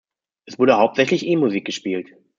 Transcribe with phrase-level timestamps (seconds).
[0.45, 2.07] Es wurde hauptsächlich E-Musik gespielt.